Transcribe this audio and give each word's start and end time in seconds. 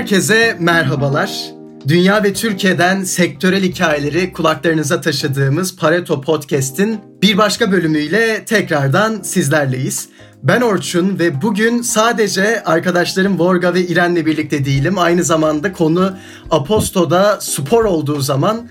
Herkese 0.00 0.56
merhabalar. 0.60 1.50
Dünya 1.88 2.22
ve 2.24 2.32
Türkiye'den 2.32 3.04
sektörel 3.04 3.62
hikayeleri 3.62 4.32
kulaklarınıza 4.32 5.00
taşıdığımız 5.00 5.76
Pareto 5.76 6.20
Podcast'in 6.20 7.00
bir 7.22 7.38
başka 7.38 7.72
bölümüyle 7.72 8.44
tekrardan 8.44 9.22
sizlerleyiz. 9.22 10.08
Ben 10.42 10.60
Orçun 10.60 11.18
ve 11.18 11.42
bugün 11.42 11.82
sadece 11.82 12.64
arkadaşlarım 12.64 13.38
Vorga 13.38 13.74
ve 13.74 13.86
İren'le 13.86 14.26
birlikte 14.26 14.64
değilim. 14.64 14.98
Aynı 14.98 15.24
zamanda 15.24 15.72
konu 15.72 16.12
Aposto'da 16.50 17.38
spor 17.40 17.84
olduğu 17.84 18.20
zaman 18.20 18.68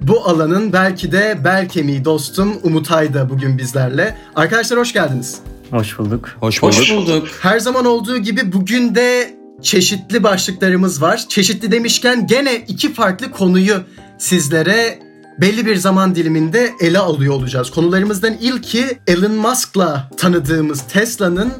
bu 0.00 0.24
alanın 0.24 0.72
belki 0.72 1.12
de 1.12 1.38
bel 1.44 1.68
kemiği 1.68 2.04
dostum 2.04 2.52
Umutay 2.62 3.14
da 3.14 3.30
bugün 3.30 3.58
bizlerle. 3.58 4.16
Arkadaşlar 4.36 4.78
hoş 4.78 4.92
geldiniz. 4.92 5.38
Hoş 5.70 5.98
bulduk. 5.98 6.36
Hoş 6.40 6.62
bulduk. 6.62 6.78
Hoş 6.78 6.90
bulduk. 6.90 7.28
Her 7.40 7.58
zaman 7.58 7.84
olduğu 7.84 8.18
gibi 8.18 8.52
bugün 8.52 8.94
de 8.94 9.41
çeşitli 9.62 10.22
başlıklarımız 10.22 11.02
var. 11.02 11.24
Çeşitli 11.28 11.72
demişken 11.72 12.26
gene 12.26 12.56
iki 12.68 12.92
farklı 12.92 13.30
konuyu 13.30 13.76
sizlere 14.18 14.98
belli 15.40 15.66
bir 15.66 15.76
zaman 15.76 16.14
diliminde 16.14 16.72
ele 16.80 16.98
alıyor 16.98 17.34
olacağız. 17.34 17.70
Konularımızdan 17.70 18.34
ilki 18.40 18.98
Elon 19.06 19.32
Musk'la 19.32 20.10
tanıdığımız 20.16 20.82
Tesla'nın 20.82 21.52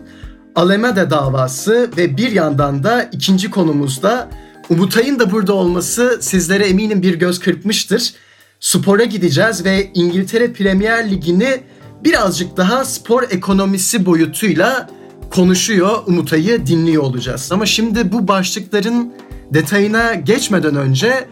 Alameda 0.55 1.11
davası 1.11 1.91
ve 1.97 2.17
bir 2.17 2.33
yandan 2.33 2.85
da 2.85 3.03
ikinci 3.03 3.51
konumuzda 3.51 4.31
Umutay'ın 4.71 5.19
da 5.19 5.31
burada 5.31 5.53
olması 5.53 6.19
sizlere 6.21 6.69
eminim 6.69 7.03
bir 7.03 7.15
göz 7.15 7.41
kırpmıştır. 7.41 8.15
Spora 8.61 9.05
gideceğiz 9.05 9.65
ve 9.65 9.91
İngiltere 9.95 10.53
Premier 10.53 11.11
Ligi'ni 11.11 11.61
birazcık 12.05 12.57
daha 12.57 12.85
spor 12.85 13.23
ekonomisi 13.23 14.07
boyutuyla 14.07 14.91
konuşuyor, 15.35 15.99
Umutay'ı 16.07 16.67
dinliyor 16.67 17.03
olacağız. 17.03 17.53
Ama 17.53 17.67
şimdi 17.67 18.13
bu 18.13 18.29
başlıkların 18.29 19.13
detayına 19.55 20.15
geçmeden 20.15 20.77
önce 20.77 21.29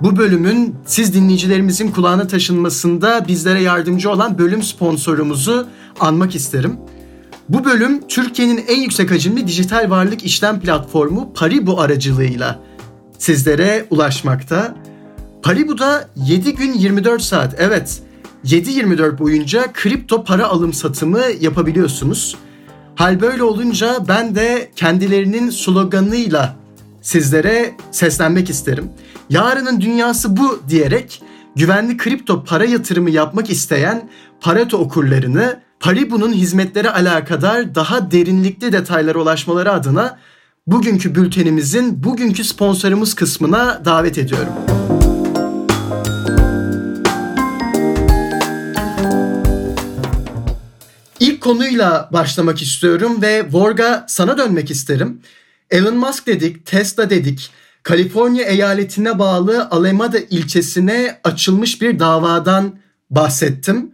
bu 0.00 0.16
bölümün 0.16 0.74
siz 0.86 1.14
dinleyicilerimizin 1.14 1.90
kulağına 1.90 2.26
taşınmasında 2.26 3.24
bizlere 3.28 3.62
yardımcı 3.62 4.10
olan 4.10 4.38
bölüm 4.38 4.62
sponsorumuzu 4.62 5.66
anmak 6.00 6.34
isterim. 6.34 6.76
Bu 7.48 7.64
bölüm 7.64 8.08
Türkiye'nin 8.08 8.64
en 8.68 8.80
yüksek 8.80 9.10
hacimli 9.10 9.46
dijital 9.46 9.90
varlık 9.90 10.24
işlem 10.24 10.60
platformu 10.60 11.32
Paribu 11.34 11.80
aracılığıyla 11.80 12.60
sizlere 13.18 13.86
ulaşmakta. 13.90 14.76
Paribu'da 15.42 16.08
7 16.16 16.54
gün 16.54 16.72
24 16.72 17.22
saat 17.22 17.54
evet 17.58 18.02
7-24 18.44 19.18
boyunca 19.18 19.72
kripto 19.72 20.24
para 20.24 20.46
alım 20.46 20.72
satımı 20.72 21.20
yapabiliyorsunuz. 21.40 22.36
Hal 22.96 23.20
böyle 23.20 23.42
olunca 23.42 23.96
ben 24.08 24.34
de 24.34 24.70
kendilerinin 24.76 25.50
sloganıyla 25.50 26.56
sizlere 27.02 27.74
seslenmek 27.90 28.50
isterim. 28.50 28.90
Yarının 29.30 29.80
dünyası 29.80 30.36
bu 30.36 30.60
diyerek 30.68 31.22
güvenli 31.56 31.96
kripto 31.96 32.44
para 32.44 32.64
yatırımı 32.64 33.10
yapmak 33.10 33.50
isteyen 33.50 34.10
Pareto 34.40 34.78
okurlarını 34.78 35.60
Paribu'nun 35.80 36.32
hizmetleri 36.32 36.90
alakadar 36.90 37.74
daha 37.74 38.10
derinlikli 38.10 38.72
detaylara 38.72 39.18
ulaşmaları 39.18 39.72
adına 39.72 40.18
bugünkü 40.66 41.14
bültenimizin 41.14 42.04
bugünkü 42.04 42.44
sponsorumuz 42.44 43.14
kısmına 43.14 43.84
davet 43.84 44.18
ediyorum. 44.18 44.52
Konuyla 51.46 52.08
başlamak 52.12 52.62
istiyorum 52.62 53.22
ve 53.22 53.46
Vorga 53.52 54.04
sana 54.08 54.38
dönmek 54.38 54.70
isterim. 54.70 55.20
Elon 55.70 55.96
Musk 55.96 56.26
dedik, 56.26 56.66
Tesla 56.66 57.10
dedik. 57.10 57.50
Kaliforniya 57.82 58.44
eyaletine 58.44 59.18
bağlı 59.18 59.68
Alameda 59.70 60.18
ilçesine 60.18 61.20
açılmış 61.24 61.82
bir 61.82 61.98
davadan 61.98 62.78
bahsettim. 63.10 63.90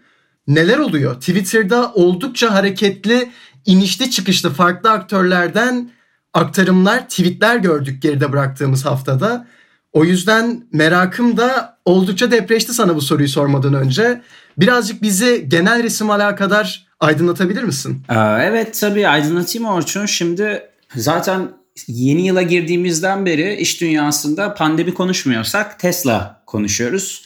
Neler 0.47 0.79
oluyor? 0.79 1.15
Twitter'da 1.15 1.93
oldukça 1.93 2.55
hareketli, 2.55 3.31
inişli 3.67 4.11
çıkışlı 4.11 4.51
farklı 4.51 4.91
aktörlerden 4.91 5.91
aktarımlar, 6.35 7.09
tweetler 7.09 7.57
gördük 7.57 8.03
geride 8.03 8.33
bıraktığımız 8.33 8.85
haftada. 8.85 9.47
O 9.93 10.05
yüzden 10.05 10.67
merakım 10.73 11.37
da 11.37 11.79
oldukça 11.85 12.31
depreşti 12.31 12.75
sana 12.75 12.97
bu 12.97 13.01
soruyu 13.01 13.29
sormadan 13.29 13.75
önce. 13.75 14.23
Birazcık 14.59 15.03
bizi 15.03 15.45
genel 15.49 15.83
resim 15.83 16.11
alakadar 16.11 16.92
aydınlatabilir 17.03 17.63
misin? 17.63 18.03
Evet 18.41 18.79
tabii 18.81 19.09
aydınlatayım 19.09 19.69
Orçun. 19.69 20.07
Şimdi 20.07 20.63
zaten 20.95 21.49
yeni 21.87 22.27
yıla 22.27 22.43
girdiğimizden 22.43 23.27
beri 23.27 23.55
iş 23.55 23.81
dünyasında 23.81 24.55
pandemi 24.55 24.95
konuşmuyorsak 24.95 25.81
Tesla 25.81 26.43
konuşuyoruz. 26.47 27.25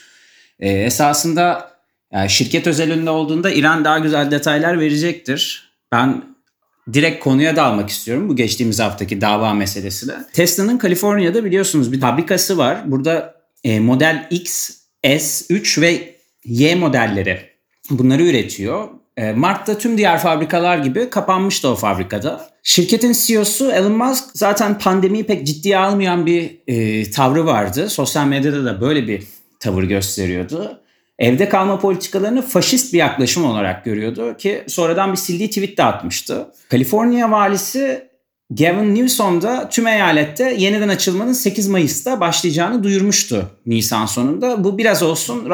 Ee, 0.61 0.71
esasında 0.71 1.71
yani 2.13 2.31
şirket 2.31 2.67
özelinde 2.67 3.11
olduğunda 3.11 3.51
İran 3.51 3.85
daha 3.85 3.99
güzel 3.99 4.31
detaylar 4.31 4.81
verecektir. 4.81 5.73
Ben 5.93 6.23
direkt 6.93 7.25
konuya 7.25 7.57
dalmak 7.57 7.91
istiyorum 7.91 8.29
bu 8.29 8.37
geçtiğimiz 8.37 8.81
haftaki 8.81 9.21
dava 9.21 9.55
meselesine. 9.55 10.15
Tesla'nın 10.33 10.79
Kaliforniya'da 10.79 11.45
biliyorsunuz 11.45 11.93
bir 11.93 12.01
fabrikası 12.01 12.59
var. 12.59 12.83
Burada 12.87 13.35
e, 13.65 13.81
Model 13.81 14.27
X, 14.31 14.71
S, 15.19 15.55
3 15.55 15.79
ve 15.79 16.17
Y 16.45 16.75
modelleri 16.75 17.41
bunları 17.91 18.23
üretiyor. 18.23 18.89
E, 19.17 19.33
Mart'ta 19.33 19.79
tüm 19.79 19.99
diğer 19.99 20.19
fabrikalar 20.19 20.79
gibi 20.79 21.11
kapanmıştı 21.11 21.69
o 21.69 21.75
fabrikada. 21.75 22.49
Şirketin 22.63 23.13
CEO'su 23.13 23.73
Elon 23.73 23.93
Musk 23.93 24.25
zaten 24.35 24.79
pandemiyi 24.79 25.25
pek 25.25 25.47
ciddiye 25.47 25.79
almayan 25.79 26.27
bir 26.27 26.59
e, 26.67 27.11
tavrı 27.11 27.47
vardı. 27.47 27.91
Sosyal 27.91 28.27
medyada 28.27 28.65
da 28.65 28.81
böyle 28.81 29.09
bir 29.09 29.23
tavır 29.61 29.83
gösteriyordu. 29.83 30.81
Evde 31.19 31.49
kalma 31.49 31.79
politikalarını 31.79 32.43
faşist 32.43 32.93
bir 32.93 32.99
yaklaşım 32.99 33.45
olarak 33.45 33.85
görüyordu 33.85 34.37
ki 34.37 34.65
sonradan 34.67 35.13
bir 35.13 35.17
sildiği 35.17 35.49
tweet 35.49 35.79
de 35.79 35.83
atmıştı. 35.85 36.47
Kaliforniya 36.71 37.31
valisi 37.31 38.09
Gavin 38.51 38.95
Newsom 38.95 39.43
da 39.43 39.69
tüm 39.69 39.87
eyalette 39.87 40.55
yeniden 40.59 40.89
açılmanın 40.89 41.33
8 41.33 41.69
Mayıs'ta 41.69 42.21
başlayacağını 42.21 42.83
duyurmuştu 42.83 43.51
Nisan 43.67 44.07
sonunda. 44.07 44.65
Bu 44.65 44.79
biraz 44.79 45.03
olsun 45.03 45.51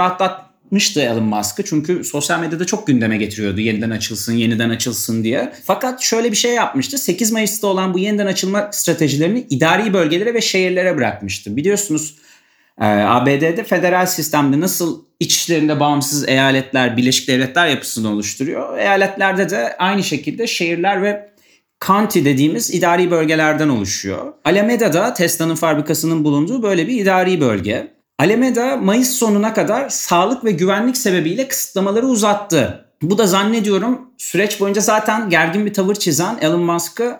rahatlatmıştı 0.72 1.00
Elon 1.00 1.24
Musk'ı 1.24 1.62
çünkü 1.62 2.04
sosyal 2.04 2.40
medyada 2.40 2.64
çok 2.64 2.86
gündeme 2.86 3.16
getiriyordu 3.16 3.60
yeniden 3.60 3.90
açılsın, 3.90 4.32
yeniden 4.32 4.70
açılsın 4.70 5.24
diye. 5.24 5.52
Fakat 5.64 6.02
şöyle 6.02 6.30
bir 6.30 6.36
şey 6.36 6.54
yapmıştı. 6.54 6.98
8 6.98 7.32
Mayıs'ta 7.32 7.66
olan 7.66 7.94
bu 7.94 7.98
yeniden 7.98 8.26
açılma 8.26 8.68
stratejilerini 8.72 9.46
idari 9.50 9.92
bölgelere 9.92 10.34
ve 10.34 10.40
şehirlere 10.40 10.96
bırakmıştı. 10.96 11.56
Biliyorsunuz 11.56 12.16
ee, 12.80 12.84
ABD'de 12.84 13.64
federal 13.64 14.06
sistemde 14.06 14.60
nasıl 14.60 15.04
içlerinde 15.20 15.80
bağımsız 15.80 16.28
eyaletler, 16.28 16.96
Birleşik 16.96 17.28
Devletler 17.28 17.68
yapısını 17.68 18.08
oluşturuyor. 18.08 18.78
Eyaletlerde 18.78 19.50
de 19.50 19.76
aynı 19.78 20.02
şekilde 20.02 20.46
şehirler 20.46 21.02
ve 21.02 21.32
county 21.86 22.24
dediğimiz 22.24 22.74
idari 22.74 23.10
bölgelerden 23.10 23.68
oluşuyor. 23.68 24.32
Alameda'da 24.44 25.14
Tesla'nın 25.14 25.54
fabrikasının 25.54 26.24
bulunduğu 26.24 26.62
böyle 26.62 26.86
bir 26.86 27.00
idari 27.00 27.40
bölge. 27.40 28.01
Alameda 28.18 28.76
Mayıs 28.76 29.10
sonuna 29.10 29.54
kadar 29.54 29.88
sağlık 29.88 30.44
ve 30.44 30.50
güvenlik 30.52 30.96
sebebiyle 30.96 31.48
kısıtlamaları 31.48 32.06
uzattı. 32.06 32.86
Bu 33.02 33.18
da 33.18 33.26
zannediyorum 33.26 34.10
süreç 34.18 34.60
boyunca 34.60 34.80
zaten 34.80 35.30
gergin 35.30 35.66
bir 35.66 35.74
tavır 35.74 35.94
çizen 35.94 36.38
Elon 36.40 36.60
Musk'ı 36.60 37.16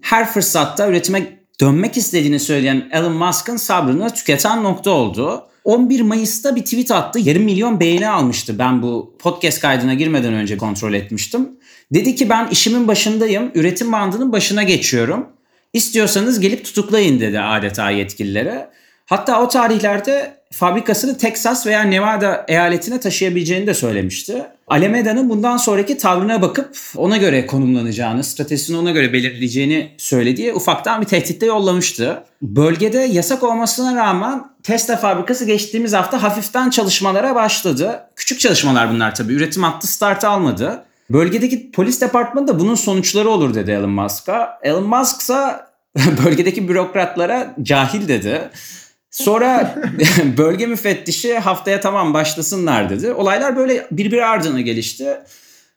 her 0.00 0.32
fırsatta 0.32 0.88
üretime 0.88 1.40
dönmek 1.60 1.96
istediğini 1.96 2.40
söyleyen 2.40 2.88
Elon 2.92 3.12
Musk'ın 3.12 3.56
sabrını 3.56 4.14
tüketen 4.14 4.64
nokta 4.64 4.90
oldu. 4.90 5.46
11 5.64 6.00
Mayıs'ta 6.00 6.56
bir 6.56 6.64
tweet 6.64 6.90
attı. 6.90 7.18
Yarım 7.18 7.42
milyon 7.42 7.80
beğeni 7.80 8.08
almıştı. 8.08 8.58
Ben 8.58 8.82
bu 8.82 9.16
podcast 9.18 9.60
kaydına 9.60 9.94
girmeden 9.94 10.32
önce 10.32 10.56
kontrol 10.56 10.94
etmiştim. 10.94 11.48
Dedi 11.94 12.14
ki 12.14 12.28
ben 12.28 12.48
işimin 12.48 12.88
başındayım. 12.88 13.50
Üretim 13.54 13.92
bandının 13.92 14.32
başına 14.32 14.62
geçiyorum. 14.62 15.26
İstiyorsanız 15.72 16.40
gelip 16.40 16.64
tutuklayın 16.64 17.20
dedi 17.20 17.40
adeta 17.40 17.90
yetkililere. 17.90 18.70
Hatta 19.06 19.42
o 19.42 19.48
tarihlerde 19.48 20.36
fabrikasını 20.52 21.18
Texas 21.18 21.66
veya 21.66 21.82
Nevada 21.82 22.44
eyaletine 22.48 23.00
taşıyabileceğini 23.00 23.66
de 23.66 23.74
söylemişti. 23.74 24.44
Alameda'nın 24.68 25.28
bundan 25.28 25.56
sonraki 25.56 25.98
tavrına 25.98 26.42
bakıp 26.42 26.76
ona 26.96 27.16
göre 27.16 27.46
konumlanacağını, 27.46 28.24
stratejisini 28.24 28.76
ona 28.76 28.90
göre 28.90 29.12
belirleyeceğini 29.12 29.90
söylediği 29.98 30.52
ufaktan 30.52 31.00
bir 31.00 31.06
tehditte 31.06 31.46
yollamıştı. 31.46 32.24
Bölgede 32.42 32.98
yasak 32.98 33.42
olmasına 33.42 33.96
rağmen 33.96 34.44
Tesla 34.62 34.96
fabrikası 34.96 35.44
geçtiğimiz 35.44 35.92
hafta 35.92 36.22
hafiften 36.22 36.70
çalışmalara 36.70 37.34
başladı. 37.34 38.00
Küçük 38.16 38.40
çalışmalar 38.40 38.90
bunlar 38.90 39.14
tabii. 39.14 39.32
Üretim 39.32 39.62
hattı 39.62 39.86
start 39.86 40.24
almadı. 40.24 40.84
Bölgedeki 41.10 41.70
polis 41.70 42.00
departmanı 42.00 42.48
da 42.48 42.60
bunun 42.60 42.74
sonuçları 42.74 43.28
olur 43.28 43.54
dedi 43.54 43.70
Elon 43.70 43.90
Musk'a. 43.90 44.58
Elon 44.62 44.86
Musk 44.86 45.20
ise 45.20 45.36
bölgedeki 46.24 46.68
bürokratlara 46.68 47.54
cahil 47.62 48.08
dedi. 48.08 48.50
Sonra 49.16 49.74
bölge 50.38 50.66
müfettişi 50.66 51.38
haftaya 51.38 51.80
tamam 51.80 52.14
başlasınlar 52.14 52.90
dedi. 52.90 53.12
Olaylar 53.12 53.56
böyle 53.56 53.86
birbiri 53.90 54.24
ardına 54.24 54.60
gelişti. 54.60 55.18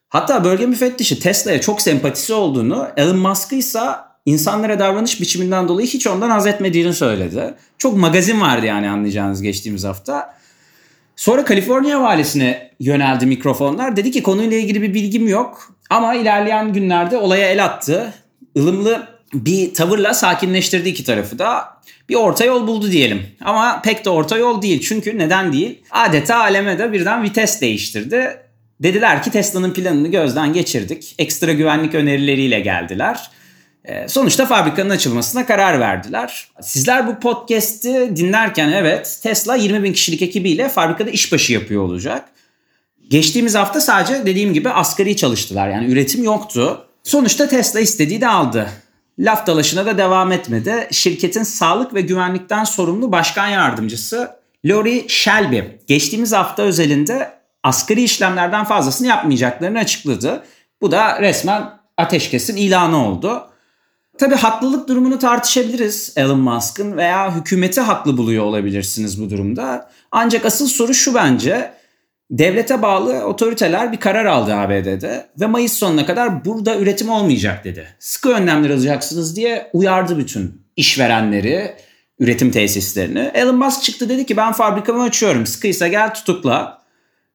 Hatta 0.10 0.44
bölge 0.44 0.66
müfettişi 0.66 1.20
Tesla'ya 1.20 1.62
çok 1.62 1.82
sempatisi 1.82 2.34
olduğunu, 2.34 2.88
Elon 2.98 3.18
Musk'ı 3.18 3.56
ise 3.56 3.80
insanlara 4.26 4.80
davranış 4.80 5.22
biçiminden 5.22 5.68
dolayı 5.68 5.88
hiç 5.88 6.08
ondan 6.08 6.30
haz 6.30 6.48
etmediğini 6.48 6.94
söyledi. 6.94 7.54
Çok 7.78 7.98
magazin 7.98 8.42
vardı 8.42 8.66
yani 8.66 8.90
anlayacağınız 8.90 9.42
geçtiğimiz 9.42 9.84
hafta. 9.84 10.36
Sonra 11.16 11.46
Kaliforniya 11.46 12.02
valisine 12.02 12.72
yöneldi 12.80 13.26
mikrofonlar. 13.26 13.96
Dedi 13.96 14.12
ki 14.12 14.24
konuyla 14.24 14.58
ilgili 14.58 14.82
bir 14.82 14.94
bilgim 14.94 15.28
yok 15.28 15.74
ama 15.90 16.16
ilerleyen 16.16 16.74
günlerde 16.74 17.18
olaya 17.18 17.52
el 17.52 17.66
attı. 17.66 18.14
Ilımlı 18.56 19.19
bir 19.34 19.74
tavırla 19.74 20.14
sakinleştirdi 20.14 20.90
iki 20.90 21.04
tarafı 21.04 21.40
da. 21.40 21.80
Bir 22.10 22.16
orta 22.16 22.46
yol 22.46 22.68
buldu 22.68 22.92
diyelim. 22.92 23.22
Ama 23.42 23.81
pek 23.81 24.06
de 24.06 24.10
orta 24.10 24.38
yol 24.38 24.62
değil. 24.62 24.81
Çünkü 24.81 25.18
neden 25.18 25.54
değil? 25.54 25.81
Adeta 25.92 26.40
aleme 26.40 26.80
de 26.80 26.94
birden 26.94 27.24
vites 27.24 27.62
değiştirdi. 27.62 28.38
Dediler 28.80 29.24
ki 29.24 29.31
Tesla'nın 29.31 29.74
planını 29.74 30.08
gözden 30.08 30.54
geçirdik. 30.54 31.16
Ekstra 31.20 31.54
güvenlik 31.54 31.96
önerileriyle 31.96 32.60
geldiler. 32.60 33.30
Ee, 33.86 34.08
sonuçta 34.08 34.46
fabrikanın 34.46 34.90
açılmasına 34.90 35.46
karar 35.46 35.80
verdiler. 35.80 36.48
Sizler 36.62 37.08
bu 37.08 37.20
podcast'i 37.20 38.12
dinlerken 38.16 38.72
evet 38.72 39.20
Tesla 39.24 39.56
20 39.56 39.84
bin 39.84 39.94
kişilik 39.94 40.22
ekibiyle 40.22 40.70
fabrikada 40.70 41.10
işbaşı 41.10 41.54
yapıyor 41.54 41.84
olacak. 41.84 42.26
Geçtiğimiz 43.10 43.56
hafta 43.56 43.81
sadece 43.81 44.26
dediğim 44.26 44.54
gibi 44.54 44.70
asgari 44.70 45.16
çalıştılar 45.16 45.70
yani 45.70 45.92
üretim 45.92 46.24
yoktu. 46.24 46.86
Sonuçta 47.04 47.48
Tesla 47.48 47.80
istediği 47.80 48.22
de 48.22 48.28
aldı. 48.28 48.70
Laf 49.19 49.48
dalaşına 49.48 49.86
da 49.86 49.98
devam 49.98 50.31
etmedi. 50.31 50.88
Şirketin 50.92 51.44
sağlık 51.44 51.94
ve 51.94 52.01
güvenlikten 52.01 52.63
sorumlu 52.63 53.12
başkan 53.12 53.48
yardımcısı 53.48 54.31
Lori 54.66 55.06
Shelby 55.07 55.60
geçtiğimiz 55.88 56.33
hafta 56.33 56.63
özelinde 56.63 57.31
asgari 57.63 58.04
işlemlerden 58.04 58.66
fazlasını 58.66 59.07
yapmayacaklarını 59.07 59.80
açıkladı. 59.80 60.44
Bu 60.81 60.92
da 60.92 61.21
resmen 61.21 61.69
ateşkesin 61.98 62.56
ilanı 62.56 63.07
oldu. 63.07 63.45
Tabi 64.18 64.36
haklılık 64.36 64.88
durumunu 64.88 65.19
tartışabiliriz 65.19 66.13
Elon 66.16 66.39
Musk'ın 66.39 66.98
veya 66.98 67.36
hükümeti 67.36 67.81
haklı 67.81 68.18
buluyor 68.18 68.44
olabilirsiniz 68.44 69.21
bu 69.21 69.30
durumda. 69.30 69.89
Ancak 70.12 70.45
asıl 70.45 70.68
soru 70.68 70.94
şu 70.94 71.13
bence. 71.13 71.79
Devlete 72.31 72.81
bağlı 72.81 73.26
otoriteler 73.26 73.92
bir 73.92 73.98
karar 73.98 74.26
aldı 74.26 74.54
ABD'de 74.54 75.30
ve 75.40 75.46
Mayıs 75.46 75.74
sonuna 75.74 76.06
kadar 76.06 76.46
burada 76.46 76.78
üretim 76.78 77.10
olmayacak 77.10 77.64
dedi. 77.64 77.88
Sıkı 78.00 78.30
önlemler 78.30 78.70
alacaksınız 78.70 79.36
diye 79.36 79.70
uyardı 79.74 80.18
bütün 80.18 80.62
işverenleri, 80.76 81.76
üretim 82.20 82.52
tesislerini. 82.52 83.31
Elon 83.34 83.56
Musk 83.56 83.84
çıktı 83.84 84.10
dedi 84.10 84.26
ki 84.26 84.38
ben 84.38 84.52
fabrikamı 84.52 85.04
açıyorum 85.04 85.46
sıkıysa 85.46 85.88
gel 85.88 86.14
tutukla. 86.14 86.81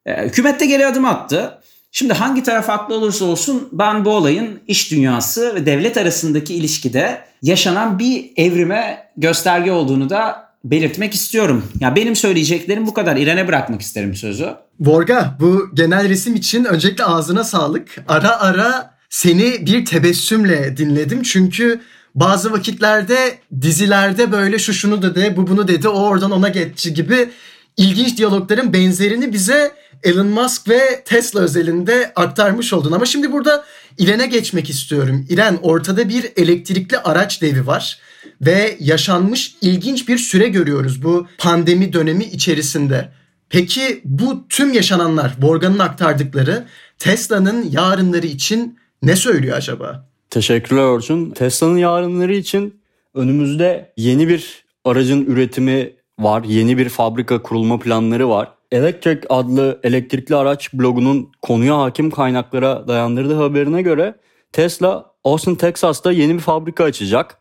Ee, 0.06 0.25
hükümet 0.25 0.61
de 0.61 0.67
geri 0.67 0.87
adım 0.87 1.05
attı. 1.05 1.58
Şimdi 1.93 2.12
hangi 2.12 2.43
taraf 2.43 2.69
haklı 2.69 2.94
olursa 2.94 3.25
olsun 3.25 3.69
ben 3.73 4.05
bu 4.05 4.11
olayın 4.11 4.61
iş 4.67 4.91
dünyası 4.91 5.55
ve 5.55 5.67
devlet 5.67 5.96
arasındaki 5.96 6.55
ilişkide 6.55 7.20
yaşanan 7.43 7.99
bir 7.99 8.31
evrime 8.37 9.11
gösterge 9.17 9.73
olduğunu 9.73 10.11
da 10.11 10.49
belirtmek 10.64 11.14
istiyorum. 11.14 11.64
Ya 11.81 11.96
benim 11.96 12.17
söyleyeceklerim 12.17 12.87
bu 12.87 12.94
kadar. 12.94 13.17
İrene 13.17 13.49
bırakmak 13.49 13.81
isterim 13.81 14.14
sözü. 14.14 14.63
Vorga 14.81 15.37
bu 15.41 15.69
genel 15.75 16.09
resim 16.09 16.35
için 16.35 16.65
öncelikle 16.65 17.05
ağzına 17.05 17.44
sağlık. 17.44 17.97
Ara 18.09 18.41
ara 18.41 18.94
seni 19.11 19.67
bir 19.67 19.85
tebessümle 19.85 20.76
dinledim. 20.76 21.23
Çünkü 21.23 21.81
bazı 22.15 22.53
vakitlerde 22.53 23.38
dizilerde 23.61 24.32
böyle 24.32 24.59
şu 24.59 24.73
şunu 24.73 25.03
dedi, 25.03 25.35
bu 25.37 25.47
bunu 25.47 25.69
dedi, 25.69 25.88
o 25.88 26.00
oradan 26.00 26.31
ona 26.31 26.49
geçti 26.49 26.94
gibi 26.94 27.31
ilginç 27.76 28.19
diyalogların 28.19 28.73
benzerini 28.73 29.32
bize 29.32 29.73
Elon 30.03 30.26
Musk 30.26 30.69
ve 30.69 31.03
Tesla 31.05 31.41
özelinde 31.41 32.12
aktarmış 32.17 32.73
oldun. 32.73 32.93
Ama 32.93 33.06
şimdi 33.06 33.32
burada 33.32 33.65
İren'e 33.99 34.27
geçmek 34.27 34.70
istiyorum. 34.70 35.27
İren 35.29 35.59
ortada 35.62 36.09
bir 36.09 36.32
elektrikli 36.37 36.99
araç 36.99 37.43
devi 37.43 37.67
var 37.67 37.99
ve 38.41 38.77
yaşanmış 38.81 39.55
ilginç 39.61 40.09
bir 40.09 40.19
süre 40.19 40.49
görüyoruz 40.49 41.03
bu 41.03 41.27
pandemi 41.38 41.93
dönemi 41.93 42.25
içerisinde. 42.25 43.12
Peki 43.49 44.00
bu 44.05 44.49
tüm 44.49 44.73
yaşananlar, 44.73 45.35
Morgan'ın 45.41 45.79
aktardıkları 45.79 46.67
Tesla'nın 46.99 47.70
yarınları 47.70 48.26
için 48.26 48.79
ne 49.02 49.17
söylüyor 49.17 49.56
acaba? 49.56 50.08
Teşekkürler 50.31 50.82
Orçun. 50.82 51.31
Tesla'nın 51.31 51.76
yarınları 51.76 52.35
için 52.35 52.81
önümüzde 53.14 53.93
yeni 53.96 54.29
bir 54.29 54.64
aracın 54.85 55.26
üretimi 55.26 55.93
var. 56.19 56.44
Yeni 56.44 56.79
bir 56.79 56.88
fabrika 56.88 57.43
kurulma 57.43 57.79
planları 57.79 58.29
var. 58.29 58.49
Electric 58.73 59.20
adlı 59.29 59.81
elektrikli 59.82 60.35
araç 60.35 60.73
blogunun 60.75 61.32
konuya 61.43 61.79
hakim 61.79 62.11
kaynaklara 62.11 62.88
dayandırdığı 62.88 63.35
haberine 63.35 63.82
göre 63.82 64.14
Tesla 64.52 65.14
Austin, 65.25 65.55
Texas'ta 65.55 66.12
yeni 66.12 66.35
bir 66.35 66.41
fabrika 66.41 66.85
açacak 66.85 67.38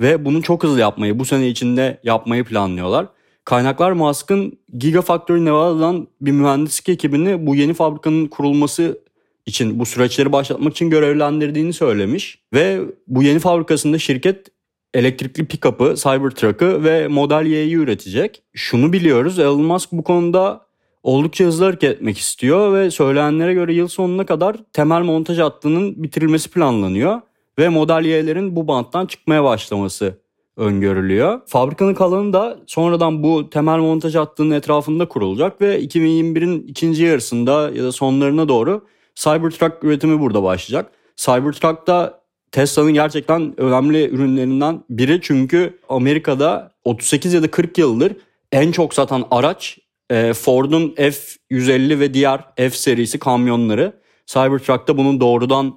ve 0.00 0.24
bunu 0.24 0.42
çok 0.42 0.64
hızlı 0.64 0.80
yapmayı, 0.80 1.18
bu 1.18 1.24
sene 1.24 1.48
içinde 1.48 2.00
yapmayı 2.04 2.44
planlıyorlar. 2.44 3.06
Kaynaklar 3.44 3.92
Musk'ın 3.92 4.58
Gigafactory 4.78 5.44
Nevada'dan 5.44 6.08
bir 6.20 6.32
mühendislik 6.32 6.88
ekibini 6.88 7.46
bu 7.46 7.56
yeni 7.56 7.74
fabrikanın 7.74 8.26
kurulması 8.26 8.98
için 9.46 9.78
bu 9.78 9.86
süreçleri 9.86 10.32
başlatmak 10.32 10.72
için 10.72 10.90
görevlendirdiğini 10.90 11.72
söylemiş. 11.72 12.38
Ve 12.52 12.80
bu 13.06 13.22
yeni 13.22 13.38
fabrikasında 13.38 13.98
şirket 13.98 14.48
elektrikli 14.94 15.44
pick-up'ı, 15.44 15.94
Cybertruck'ı 15.96 16.84
ve 16.84 17.08
Model 17.08 17.46
Y'yi 17.46 17.74
üretecek. 17.74 18.42
Şunu 18.54 18.92
biliyoruz 18.92 19.38
Elon 19.38 19.62
Musk 19.62 19.92
bu 19.92 20.04
konuda 20.04 20.66
oldukça 21.02 21.44
hızlı 21.44 21.64
hareket 21.64 21.90
etmek 21.90 22.18
istiyor 22.18 22.74
ve 22.74 22.90
söylenenlere 22.90 23.54
göre 23.54 23.74
yıl 23.74 23.88
sonuna 23.88 24.26
kadar 24.26 24.56
temel 24.72 25.02
montaj 25.02 25.38
hattının 25.38 26.02
bitirilmesi 26.02 26.50
planlanıyor 26.50 27.20
ve 27.58 27.68
Model 27.68 28.04
Y'lerin 28.04 28.56
bu 28.56 28.68
banttan 28.68 29.06
çıkmaya 29.06 29.44
başlaması 29.44 30.18
öngörülüyor. 30.56 31.40
Fabrikanın 31.46 31.94
kalanı 31.94 32.32
da 32.32 32.58
sonradan 32.66 33.22
bu 33.22 33.50
temel 33.50 33.78
montaj 33.78 34.14
hattının 34.14 34.50
etrafında 34.50 35.08
kurulacak 35.08 35.60
ve 35.60 35.80
2021'in 35.82 36.66
ikinci 36.66 37.04
yarısında 37.04 37.70
ya 37.70 37.84
da 37.84 37.92
sonlarına 37.92 38.48
doğru 38.48 38.86
Cybertruck 39.14 39.84
üretimi 39.84 40.20
burada 40.20 40.42
başlayacak. 40.42 40.92
Cybertruck 41.16 41.86
da 41.86 42.20
Tesla'nın 42.52 42.94
gerçekten 42.94 43.60
önemli 43.60 44.10
ürünlerinden 44.10 44.84
biri 44.90 45.20
çünkü 45.22 45.78
Amerika'da 45.88 46.72
38 46.84 47.34
ya 47.34 47.42
da 47.42 47.50
40 47.50 47.78
yıldır 47.78 48.12
en 48.52 48.72
çok 48.72 48.94
satan 48.94 49.24
araç 49.30 49.78
e, 50.10 50.32
Ford'un 50.32 50.94
F-150 50.96 52.00
ve 52.00 52.14
diğer 52.14 52.40
F 52.56 52.70
serisi 52.70 53.18
kamyonları. 53.18 53.92
Cybertruck 54.26 54.88
da 54.88 54.96
bunun 54.96 55.20
doğrudan 55.20 55.74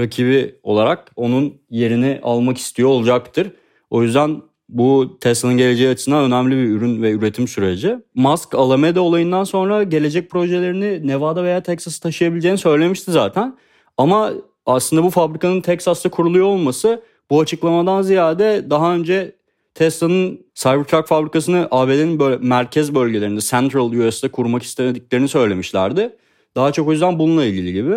rakibi 0.00 0.54
olarak 0.62 1.12
onun 1.16 1.54
yerini 1.70 2.20
almak 2.22 2.58
istiyor 2.58 2.88
olacaktır. 2.88 3.52
O 3.90 4.02
yüzden 4.02 4.42
bu 4.68 5.18
Tesla'nın 5.20 5.56
geleceği 5.56 5.88
açısından 5.88 6.24
önemli 6.24 6.56
bir 6.56 6.70
ürün 6.70 7.02
ve 7.02 7.10
üretim 7.10 7.48
süreci. 7.48 7.98
Musk 8.14 8.54
Alameda 8.54 9.00
olayından 9.00 9.44
sonra 9.44 9.82
gelecek 9.82 10.30
projelerini 10.30 11.06
Nevada 11.06 11.44
veya 11.44 11.62
Texas'a 11.62 12.02
taşıyabileceğini 12.02 12.58
söylemişti 12.58 13.10
zaten. 13.12 13.56
Ama 13.96 14.32
aslında 14.66 15.02
bu 15.02 15.10
fabrikanın 15.10 15.60
Texas'ta 15.60 16.10
kuruluyor 16.10 16.46
olması 16.46 17.02
bu 17.30 17.40
açıklamadan 17.40 18.02
ziyade 18.02 18.70
daha 18.70 18.94
önce 18.94 19.36
Tesla'nın 19.74 20.46
Cybertruck 20.54 21.08
fabrikasını 21.08 21.68
ABD'nin 21.70 22.20
böyle 22.20 22.36
merkez 22.36 22.94
bölgelerinde 22.94 23.40
Central 23.40 23.92
US'te 23.92 24.28
kurmak 24.28 24.62
istediklerini 24.62 25.28
söylemişlerdi. 25.28 26.16
Daha 26.54 26.72
çok 26.72 26.88
o 26.88 26.92
yüzden 26.92 27.18
bununla 27.18 27.44
ilgili 27.44 27.72
gibi. 27.72 27.94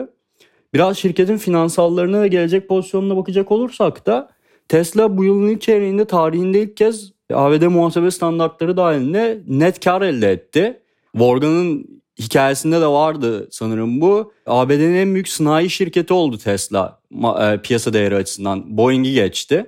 Biraz 0.73 0.97
şirketin 0.97 1.37
finansallarına 1.37 2.21
ve 2.21 2.27
gelecek 2.27 2.67
pozisyonuna 2.67 3.17
bakacak 3.17 3.51
olursak 3.51 4.05
da 4.05 4.29
Tesla 4.69 5.17
bu 5.17 5.23
yılın 5.23 5.47
ilk 5.47 5.61
çeyreğinde 5.61 6.05
tarihinde 6.05 6.61
ilk 6.61 6.77
kez 6.77 7.11
ABD 7.33 7.63
muhasebe 7.63 8.11
standartları 8.11 8.77
dahilinde 8.77 9.41
net 9.47 9.85
kar 9.85 10.01
elde 10.01 10.31
etti. 10.31 10.79
Morgan'ın 11.13 12.01
hikayesinde 12.19 12.81
de 12.81 12.87
vardı 12.87 13.47
sanırım 13.51 14.01
bu. 14.01 14.33
ABD'nin 14.45 14.95
en 14.95 15.13
büyük 15.13 15.29
sanayi 15.29 15.69
şirketi 15.69 16.13
oldu 16.13 16.37
Tesla 16.37 16.99
e, 17.41 17.61
piyasa 17.61 17.93
değeri 17.93 18.15
açısından. 18.15 18.77
Boeing'i 18.77 19.13
geçti. 19.13 19.65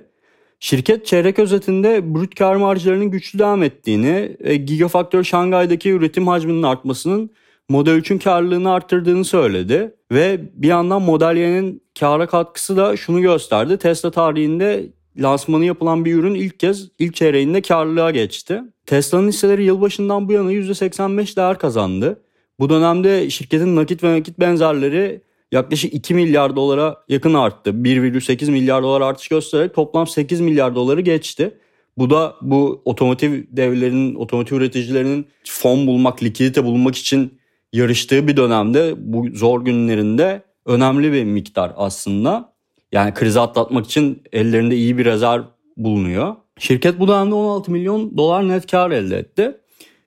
Şirket 0.60 1.06
çeyrek 1.06 1.38
özetinde 1.38 2.14
brüt 2.14 2.34
kar 2.34 2.56
marjlarının 2.56 3.10
güçlü 3.10 3.38
devam 3.38 3.62
ettiğini, 3.62 4.36
Gigafactory 4.66 5.24
Şangay'daki 5.24 5.90
üretim 5.90 6.26
hacminin 6.26 6.62
artmasının 6.62 7.30
Model 7.68 7.98
3'ün 7.98 8.18
karlılığını 8.18 8.72
arttırdığını 8.72 9.24
söyledi. 9.24 9.94
Ve 10.12 10.40
bir 10.54 10.68
yandan 10.68 11.02
Model 11.02 11.36
Y'nin 11.36 11.82
kara 11.98 12.26
katkısı 12.26 12.76
da 12.76 12.96
şunu 12.96 13.20
gösterdi. 13.20 13.76
Tesla 13.76 14.10
tarihinde 14.10 14.86
lansmanı 15.16 15.64
yapılan 15.64 16.04
bir 16.04 16.14
ürün 16.14 16.34
ilk 16.34 16.60
kez 16.60 16.88
ilk 16.98 17.14
çeyreğinde 17.14 17.62
karlılığa 17.62 18.10
geçti. 18.10 18.62
Tesla'nın 18.86 19.28
hisseleri 19.28 19.64
yılbaşından 19.64 20.28
bu 20.28 20.32
yana 20.32 20.52
%85 20.52 21.36
değer 21.36 21.58
kazandı. 21.58 22.20
Bu 22.60 22.70
dönemde 22.70 23.30
şirketin 23.30 23.76
nakit 23.76 24.04
ve 24.04 24.18
nakit 24.18 24.40
benzerleri 24.40 25.20
yaklaşık 25.52 25.94
2 25.94 26.14
milyar 26.14 26.56
dolara 26.56 26.96
yakın 27.08 27.34
arttı. 27.34 27.70
1,8 27.70 28.50
milyar 28.50 28.82
dolar 28.82 29.00
artış 29.00 29.28
göstererek 29.28 29.74
toplam 29.74 30.06
8 30.06 30.40
milyar 30.40 30.74
doları 30.74 31.00
geçti. 31.00 31.54
Bu 31.98 32.10
da 32.10 32.36
bu 32.42 32.82
otomotiv 32.84 33.42
devlerinin, 33.50 34.14
otomotiv 34.14 34.56
üreticilerinin 34.56 35.26
fon 35.44 35.86
bulmak, 35.86 36.22
likidite 36.22 36.64
bulmak 36.64 36.96
için 36.96 37.41
yarıştığı 37.72 38.28
bir 38.28 38.36
dönemde 38.36 38.94
bu 38.98 39.26
zor 39.34 39.64
günlerinde 39.64 40.42
önemli 40.66 41.12
bir 41.12 41.24
miktar 41.24 41.72
aslında. 41.76 42.52
Yani 42.92 43.14
krizi 43.14 43.40
atlatmak 43.40 43.86
için 43.86 44.22
ellerinde 44.32 44.76
iyi 44.76 44.98
bir 44.98 45.04
rezerv 45.04 45.42
bulunuyor. 45.76 46.36
Şirket 46.58 47.00
bu 47.00 47.08
dönemde 47.08 47.34
16 47.34 47.72
milyon 47.72 48.16
dolar 48.16 48.48
net 48.48 48.70
kar 48.70 48.90
elde 48.90 49.18
etti. 49.18 49.56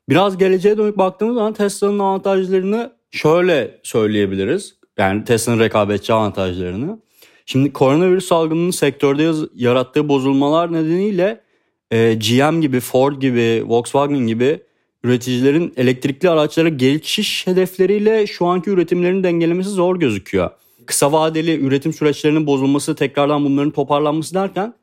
Biraz 0.09 0.37
geleceğe 0.37 0.77
dönük 0.77 0.97
baktığımız 0.97 1.35
zaman 1.35 1.53
Tesla'nın 1.53 1.99
avantajlarını 1.99 2.91
şöyle 3.11 3.79
söyleyebiliriz. 3.83 4.75
Yani 4.97 5.23
Tesla'nın 5.23 5.59
rekabetçi 5.59 6.13
avantajlarını. 6.13 6.99
Şimdi 7.45 7.73
koronavirüs 7.73 8.25
salgınının 8.25 8.71
sektörde 8.71 9.31
yarattığı 9.55 10.09
bozulmalar 10.09 10.73
nedeniyle 10.73 11.41
e, 11.91 12.13
GM 12.13 12.61
gibi, 12.61 12.79
Ford 12.79 13.21
gibi, 13.21 13.63
Volkswagen 13.67 14.27
gibi 14.27 14.59
üreticilerin 15.05 15.73
elektrikli 15.77 16.29
araçlara 16.29 16.69
geçiş 16.69 17.47
hedefleriyle 17.47 18.27
şu 18.27 18.45
anki 18.45 18.69
üretimlerini 18.69 19.23
dengelemesi 19.23 19.69
zor 19.69 19.99
gözüküyor. 19.99 20.49
Kısa 20.85 21.11
vadeli 21.11 21.59
üretim 21.59 21.93
süreçlerinin 21.93 22.47
bozulması, 22.47 22.95
tekrardan 22.95 23.45
bunların 23.45 23.71
toparlanması 23.71 24.35
derken 24.35 24.73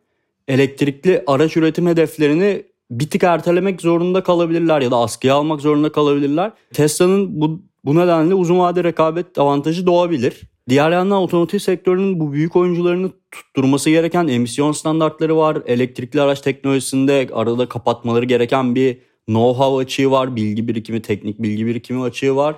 elektrikli 0.49 1.23
araç 1.26 1.57
üretim 1.57 1.87
hedeflerini 1.87 2.62
bir 2.91 3.11
tık 3.11 3.23
ertelemek 3.23 3.81
zorunda 3.81 4.23
kalabilirler 4.23 4.81
ya 4.81 4.91
da 4.91 4.97
askıya 4.97 5.35
almak 5.35 5.61
zorunda 5.61 5.93
kalabilirler. 5.93 6.52
Tesla'nın 6.73 7.41
bu, 7.41 7.62
bu 7.85 7.97
nedenle 7.97 8.35
uzun 8.35 8.59
vade 8.59 8.85
rekabet 8.85 9.38
avantajı 9.38 9.87
doğabilir. 9.87 10.41
Diğer 10.69 10.91
yandan 10.91 11.23
otomotiv 11.23 11.59
sektörünün 11.59 12.21
bu 12.21 12.33
büyük 12.33 12.57
oyuncularını 12.57 13.11
tutturması 13.31 13.91
gereken 13.91 14.29
emisyon 14.29 14.73
standartları 14.73 15.37
var. 15.37 15.59
Elektrikli 15.67 16.21
araç 16.21 16.41
teknolojisinde 16.41 17.29
arada 17.33 17.69
kapatmaları 17.69 18.25
gereken 18.25 18.75
bir 18.75 18.99
know-how 19.29 19.81
açığı 19.81 20.11
var. 20.11 20.37
Bilgi 20.37 20.69
birikimi, 20.69 21.02
teknik 21.02 21.43
bilgi 21.43 21.67
birikimi 21.67 22.02
açığı 22.02 22.37
var. 22.37 22.57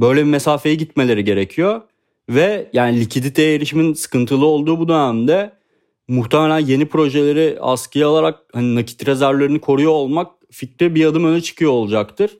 Böyle 0.00 0.20
bir 0.20 0.30
mesafeye 0.30 0.74
gitmeleri 0.74 1.24
gerekiyor. 1.24 1.82
Ve 2.28 2.70
yani 2.72 3.00
likiditeye 3.00 3.54
erişimin 3.54 3.94
sıkıntılı 3.94 4.46
olduğu 4.46 4.78
bu 4.78 4.88
dönemde 4.88 5.52
muhtemelen 6.08 6.58
yeni 6.58 6.86
projeleri 6.86 7.58
askıya 7.60 8.08
alarak 8.08 8.38
hani 8.52 8.74
nakit 8.74 9.08
rezervlerini 9.08 9.60
koruyor 9.60 9.92
olmak 9.92 10.32
fikri 10.50 10.94
bir 10.94 11.06
adım 11.06 11.24
öne 11.24 11.40
çıkıyor 11.40 11.72
olacaktır. 11.72 12.38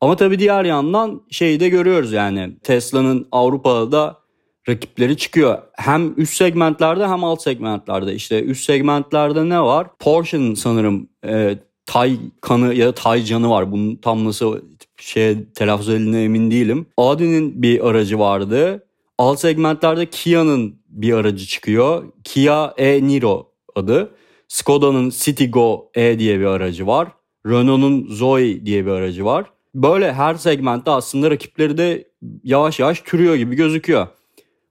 Ama 0.00 0.16
tabii 0.16 0.38
diğer 0.38 0.64
yandan 0.64 1.22
şeyi 1.30 1.60
de 1.60 1.68
görüyoruz 1.68 2.12
yani 2.12 2.58
Tesla'nın 2.62 3.28
Avrupa'da 3.32 4.20
rakipleri 4.68 5.16
çıkıyor. 5.16 5.58
Hem 5.72 6.14
üst 6.16 6.34
segmentlerde 6.34 7.06
hem 7.06 7.24
alt 7.24 7.42
segmentlerde. 7.42 8.14
İşte 8.14 8.42
üst 8.44 8.64
segmentlerde 8.64 9.48
ne 9.48 9.60
var? 9.60 9.86
Porsche'nin 9.98 10.54
sanırım 10.54 11.08
e, 11.26 11.58
Tay 11.90 12.18
kanı 12.40 12.74
ya 12.74 12.86
da 12.86 12.92
Tay 12.92 13.24
canı 13.24 13.50
var. 13.50 13.72
Bunun 13.72 13.96
tam 13.96 14.24
nasıl 14.24 14.60
şey 14.96 15.44
telaffuz 15.44 15.88
edildiğine 15.88 16.22
emin 16.22 16.50
değilim. 16.50 16.86
Audi'nin 16.96 17.62
bir 17.62 17.86
aracı 17.86 18.18
vardı. 18.18 18.86
Alt 19.18 19.40
segmentlerde 19.40 20.06
Kia'nın 20.06 20.80
bir 20.88 21.12
aracı 21.12 21.46
çıkıyor. 21.46 22.04
Kia 22.24 22.74
e-Niro 22.76 23.52
adı. 23.74 24.10
Skoda'nın 24.48 25.10
Citigo 25.10 25.90
E 25.94 26.18
diye 26.18 26.40
bir 26.40 26.44
aracı 26.44 26.86
var. 26.86 27.08
Renault'un 27.46 28.06
Zoe 28.08 28.66
diye 28.66 28.86
bir 28.86 28.90
aracı 28.90 29.24
var. 29.24 29.46
Böyle 29.74 30.12
her 30.12 30.34
segmentte 30.34 30.90
aslında 30.90 31.30
rakipleri 31.30 31.78
de 31.78 32.08
yavaş 32.44 32.80
yavaş 32.80 33.00
türüyor 33.00 33.34
gibi 33.34 33.56
gözüküyor. 33.56 34.06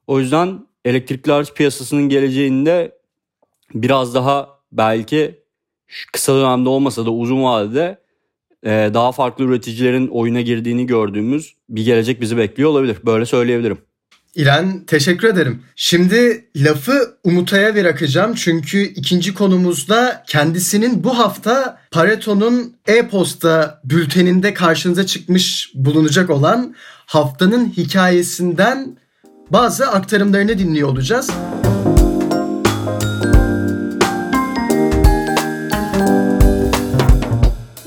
O 0.08 0.20
yüzden 0.20 0.68
elektrikli 0.86 1.32
araç 1.32 1.54
piyasasının 1.54 2.10
geleceğinde 2.10 2.98
biraz 3.74 4.16
daha 4.16 4.50
belki 4.72 5.39
kısa 6.14 6.36
dönemde 6.36 6.70
olmasa 6.70 7.06
da 7.06 7.12
uzun 7.12 7.44
vadede 7.44 7.98
daha 8.66 9.12
farklı 9.12 9.44
üreticilerin 9.44 10.08
oyuna 10.08 10.42
girdiğini 10.42 10.86
gördüğümüz 10.86 11.54
bir 11.70 11.86
gelecek 11.86 12.22
bizi 12.22 12.38
bekliyor 12.38 12.70
olabilir. 12.70 12.98
Böyle 13.06 13.26
söyleyebilirim. 13.26 13.78
İren 14.36 14.86
teşekkür 14.86 15.28
ederim. 15.28 15.64
Şimdi 15.76 16.50
lafı 16.56 17.18
Umutay'a 17.24 17.76
bırakacağım 17.76 18.34
çünkü 18.34 18.82
ikinci 18.82 19.34
konumuzda 19.34 20.24
kendisinin 20.28 21.04
bu 21.04 21.18
hafta 21.18 21.80
Pareto'nun 21.92 22.76
e-posta 22.88 23.82
bülteninde 23.84 24.54
karşınıza 24.54 25.06
çıkmış 25.06 25.72
bulunacak 25.76 26.30
olan 26.30 26.76
haftanın 27.06 27.70
hikayesinden 27.70 28.98
bazı 29.50 29.88
aktarımlarını 29.88 30.60
dinliyor 30.60 30.90
olacağız. 30.90 31.30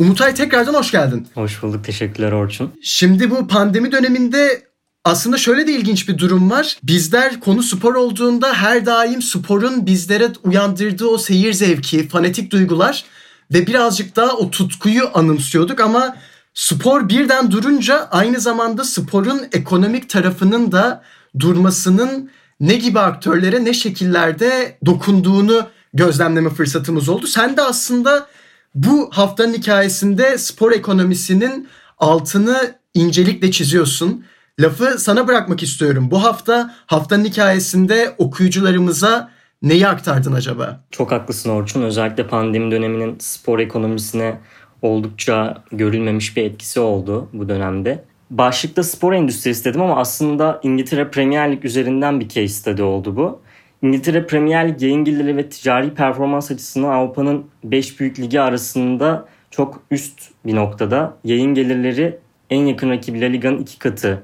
Umutay 0.03 0.35
tekrardan 0.35 0.75
hoş 0.75 0.91
geldin. 0.91 1.27
Hoş 1.35 1.63
bulduk. 1.63 1.85
Teşekkürler 1.85 2.33
Orçun. 2.33 2.73
Şimdi 2.83 3.31
bu 3.31 3.49
pandemi 3.49 3.93
döneminde 3.93 4.63
aslında 5.05 5.37
şöyle 5.37 5.67
de 5.67 5.73
ilginç 5.73 6.09
bir 6.09 6.19
durum 6.19 6.51
var. 6.51 6.77
Bizler 6.83 7.41
konu 7.41 7.63
spor 7.63 7.95
olduğunda 7.95 8.55
her 8.55 8.87
daim 8.87 9.23
sporun 9.23 9.87
bizlere 9.87 10.29
uyandırdığı 10.43 11.07
o 11.07 11.19
seyir 11.19 11.53
zevki, 11.53 12.09
fanatik 12.09 12.51
duygular 12.53 13.05
ve 13.53 13.67
birazcık 13.67 14.17
daha 14.17 14.33
o 14.37 14.51
tutkuyu 14.51 15.11
anımsıyorduk 15.15 15.81
ama 15.81 16.17
spor 16.55 17.09
birden 17.09 17.51
durunca 17.51 18.09
aynı 18.11 18.41
zamanda 18.41 18.85
sporun 18.85 19.41
ekonomik 19.53 20.11
tarafının 20.11 20.73
da 20.73 21.03
durmasının 21.39 22.31
ne 22.61 22.75
gibi 22.75 22.99
aktörlere 22.99 23.65
ne 23.65 23.73
şekillerde 23.73 24.79
dokunduğunu 24.87 25.67
gözlemleme 25.95 26.51
fırsatımız 26.51 27.09
oldu. 27.09 27.27
Sen 27.27 27.57
de 27.57 27.63
aslında 27.63 28.27
bu 28.75 29.11
haftanın 29.13 29.55
hikayesinde 29.55 30.39
spor 30.39 30.73
ekonomisinin 30.73 31.69
altını 31.99 32.75
incelikle 32.95 33.51
çiziyorsun. 33.51 34.25
Lafı 34.61 34.99
sana 34.99 35.29
bırakmak 35.29 35.63
istiyorum. 35.63 36.09
Bu 36.11 36.25
hafta 36.25 36.75
haftanın 36.87 37.25
hikayesinde 37.25 38.15
okuyucularımıza 38.19 39.31
neyi 39.63 39.89
aktardın 39.89 40.33
acaba? 40.33 40.81
Çok 40.91 41.13
haklısın 41.13 41.51
Orçun. 41.51 41.83
Özellikle 41.83 42.27
pandemi 42.27 42.71
döneminin 42.71 43.17
spor 43.19 43.59
ekonomisine 43.59 44.39
oldukça 44.83 45.63
görülmemiş 45.73 46.37
bir 46.37 46.45
etkisi 46.45 46.81
oldu 46.81 47.29
bu 47.33 47.49
dönemde. 47.49 48.05
Başlıkta 48.31 48.83
spor 48.83 49.13
endüstrisi 49.13 49.65
dedim 49.65 49.83
ama 49.83 49.97
aslında 49.97 50.61
İngiltere 50.63 51.11
Premier 51.11 51.53
Lig 51.53 51.65
üzerinden 51.65 52.21
bir 52.21 52.29
case 52.29 52.49
study 52.49 52.83
oldu 52.83 53.17
bu. 53.17 53.41
İngiltere 53.83 54.27
Premier 54.27 54.69
Lig 54.69 54.83
yayın 54.83 55.05
geliri 55.05 55.37
ve 55.37 55.49
ticari 55.49 55.95
performans 55.95 56.51
açısından 56.51 56.89
Avrupa'nın 56.89 57.47
5 57.65 58.01
büyük 58.01 58.19
ligi 58.19 58.41
arasında 58.41 59.29
çok 59.51 59.81
üst 59.91 60.31
bir 60.47 60.57
noktada. 60.57 61.17
Yayın 61.25 61.55
gelirleri 61.55 62.19
en 62.51 62.67
yakın 62.67 62.91
rakibi 62.91 63.21
La 63.21 63.27
Liga'nın 63.27 63.59
iki 63.59 63.79
katı 63.79 64.23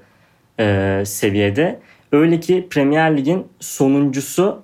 e, 0.60 1.02
seviyede. 1.06 1.80
Öyle 2.12 2.40
ki 2.40 2.66
Premier 2.70 3.16
Lig'in 3.16 3.46
sonuncusu 3.60 4.62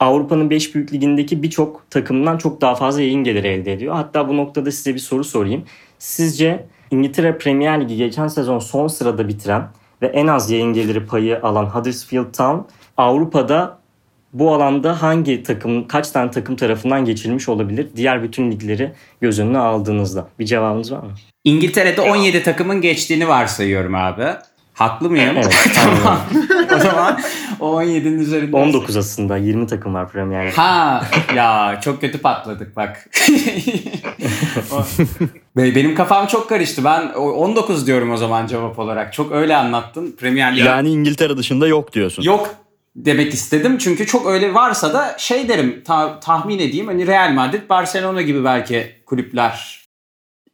Avrupa'nın 0.00 0.50
5 0.50 0.74
büyük 0.74 0.92
ligindeki 0.92 1.42
birçok 1.42 1.90
takımdan 1.90 2.38
çok 2.38 2.60
daha 2.60 2.74
fazla 2.74 3.02
yayın 3.02 3.24
geliri 3.24 3.46
elde 3.46 3.72
ediyor. 3.72 3.94
Hatta 3.94 4.28
bu 4.28 4.36
noktada 4.36 4.70
size 4.70 4.94
bir 4.94 5.00
soru 5.00 5.24
sorayım. 5.24 5.64
Sizce 5.98 6.66
İngiltere 6.90 7.38
Premier 7.38 7.80
Ligi 7.80 7.96
geçen 7.96 8.28
sezon 8.28 8.58
son 8.58 8.88
sırada 8.88 9.28
bitiren 9.28 9.68
ve 10.02 10.06
en 10.06 10.26
az 10.26 10.50
yayın 10.50 10.72
geliri 10.72 11.06
payı 11.06 11.42
alan 11.42 11.64
Huddersfield 11.64 12.32
Town 12.32 12.72
Avrupa'da 12.96 13.83
bu 14.34 14.54
alanda 14.54 15.02
hangi 15.02 15.42
takım, 15.42 15.88
kaç 15.88 16.10
tane 16.10 16.30
takım 16.30 16.56
tarafından 16.56 17.04
geçilmiş 17.04 17.48
olabilir? 17.48 17.88
Diğer 17.96 18.22
bütün 18.22 18.52
ligleri 18.52 18.92
göz 19.20 19.40
önüne 19.40 19.58
aldığınızda. 19.58 20.28
Bir 20.38 20.46
cevabınız 20.46 20.92
var 20.92 21.02
mı? 21.02 21.12
İngiltere'de 21.44 22.00
17 22.00 22.42
takımın 22.42 22.80
geçtiğini 22.80 23.28
varsayıyorum 23.28 23.94
abi. 23.94 24.26
Haklı 24.74 25.10
mıyım? 25.10 25.36
Evet. 25.36 25.56
tamam. 25.74 26.18
o 26.76 26.78
zaman 26.78 27.20
o 27.60 27.82
17'nin 27.82 28.18
üzerinde. 28.18 28.56
19 28.56 28.96
aslında. 28.96 29.36
20 29.36 29.66
takım 29.66 29.94
var 29.94 30.08
Premier 30.08 30.46
Lig'de. 30.46 30.56
Ha 30.56 31.04
ya 31.36 31.80
çok 31.84 32.00
kötü 32.00 32.18
patladık 32.18 32.76
bak. 32.76 33.10
Benim 35.56 35.94
kafam 35.94 36.26
çok 36.26 36.48
karıştı. 36.48 36.84
Ben 36.84 37.08
19 37.12 37.86
diyorum 37.86 38.12
o 38.12 38.16
zaman 38.16 38.46
cevap 38.46 38.78
olarak. 38.78 39.12
Çok 39.12 39.32
öyle 39.32 39.56
anlattın. 39.56 40.16
Premier 40.20 40.56
Lig. 40.56 40.64
Yani 40.64 40.88
İngiltere 40.88 41.36
dışında 41.36 41.68
yok 41.68 41.92
diyorsun. 41.92 42.22
Yok 42.22 42.63
demek 42.96 43.34
istedim. 43.34 43.78
Çünkü 43.78 44.06
çok 44.06 44.26
öyle 44.26 44.54
varsa 44.54 44.94
da 44.94 45.14
şey 45.18 45.48
derim 45.48 45.82
ta- 45.84 46.20
tahmin 46.20 46.58
edeyim 46.58 46.86
hani 46.86 47.06
Real 47.06 47.32
Madrid, 47.32 47.68
Barcelona 47.68 48.22
gibi 48.22 48.44
belki 48.44 48.86
kulüpler. 49.06 49.84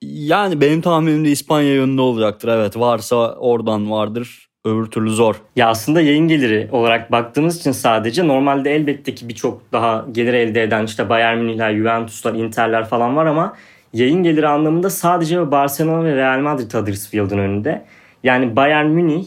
Yani 0.02 0.60
benim 0.60 0.80
tahminim 0.80 1.24
de 1.24 1.30
İspanya 1.30 1.74
yönünde 1.74 2.00
olacaktır. 2.00 2.48
Evet 2.48 2.76
varsa 2.76 3.16
oradan 3.34 3.90
vardır. 3.90 4.46
Öbür 4.64 4.86
türlü 4.86 5.10
zor. 5.10 5.34
Ya 5.56 5.68
aslında 5.68 6.00
yayın 6.00 6.28
geliri 6.28 6.68
olarak 6.72 7.12
baktığımız 7.12 7.60
için 7.60 7.72
sadece 7.72 8.28
normalde 8.28 8.74
elbette 8.74 9.14
ki 9.14 9.28
birçok 9.28 9.72
daha 9.72 10.06
gelir 10.12 10.34
elde 10.34 10.62
eden 10.62 10.84
işte 10.84 11.08
Bayern 11.08 11.38
Münihler, 11.38 11.76
Juventuslar, 11.76 12.34
Inter'ler 12.34 12.88
falan 12.88 13.16
var 13.16 13.26
ama 13.26 13.56
yayın 13.92 14.22
geliri 14.22 14.48
anlamında 14.48 14.90
sadece 14.90 15.50
Barcelona 15.50 16.04
ve 16.04 16.16
Real 16.16 16.40
Madrid 16.40 16.74
Huddersfield'ın 16.74 17.38
önünde. 17.38 17.84
Yani 18.24 18.56
Bayern 18.56 18.86
Münih 18.86 19.24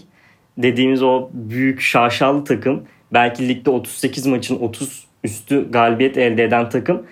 dediğimiz 0.57 1.03
o 1.03 1.29
büyük 1.33 1.81
şaşalı 1.81 2.43
takım 2.43 2.83
belki 3.13 3.47
ligde 3.47 3.69
38 3.69 4.27
maçın 4.27 4.59
30 4.59 5.03
üstü 5.23 5.71
galibiyet 5.71 6.17
elde 6.17 6.43
eden 6.43 6.69
takım 6.69 7.03